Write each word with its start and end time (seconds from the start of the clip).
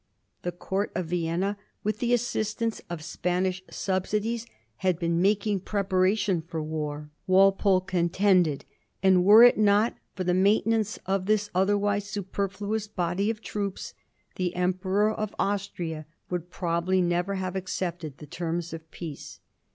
The 0.41 0.51
Court 0.51 0.91
of 0.95 1.05
Vienna, 1.05 1.59
with 1.83 1.99
the 1.99 2.11
assistance 2.11 2.81
of 2.89 3.03
Spanish 3.03 3.61
subsidies, 3.69 4.47
had 4.77 4.97
been 4.97 5.21
making 5.21 5.59
preparation 5.59 6.41
for 6.41 6.63
war, 6.63 7.11
Walpole 7.27 7.81
contended; 7.81 8.65
and 9.03 9.23
were 9.23 9.43
it 9.43 9.59
not 9.59 9.95
for 10.15 10.23
the 10.23 10.33
maintenance 10.33 10.97
of 11.05 11.27
this 11.27 11.51
otherwise 11.53 12.09
superfluous 12.09 12.87
body 12.87 13.29
of 13.29 13.41
troops, 13.41 13.93
the 14.37 14.55
Emperor 14.55 15.11
of 15.13 15.35
Austria 15.37 16.07
would 16.31 16.49
pro 16.49 16.81
bably 16.81 17.03
never 17.03 17.35
have 17.35 17.55
accepted 17.55 18.17
the 18.17 18.25
terms 18.25 18.73
of 18.73 18.89
peace. 18.89 19.39